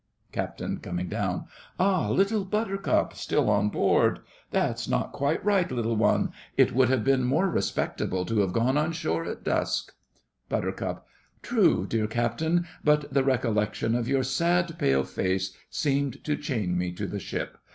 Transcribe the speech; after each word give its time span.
CAPT. 0.31 0.81
(coming 0.81 1.09
down). 1.09 1.45
Ah! 1.79 2.09
Little 2.09 2.43
Buttercup, 2.43 3.13
still 3.13 3.51
on 3.51 3.69
board? 3.69 4.17
That 4.49 4.79
is 4.79 4.89
not 4.89 5.11
quite 5.11 5.45
right, 5.45 5.71
little 5.71 5.95
one. 5.95 6.31
It 6.57 6.73
would 6.73 6.89
have 6.89 7.03
been 7.03 7.23
more 7.23 7.47
respectable 7.47 8.25
to 8.25 8.39
have 8.39 8.51
gone 8.51 8.79
on 8.79 8.93
shore 8.93 9.25
at 9.25 9.43
dusk. 9.43 9.93
BUT, 10.49 11.05
True, 11.43 11.85
dear 11.85 12.07
Captain—but 12.07 13.13
the 13.13 13.23
recollection 13.23 13.93
of 13.93 14.07
your 14.07 14.23
sad 14.23 14.79
pale 14.79 15.03
face 15.03 15.55
seemed 15.69 16.23
to 16.23 16.35
chain 16.35 16.79
me 16.79 16.91
to 16.93 17.05
the 17.05 17.19
ship. 17.19 17.59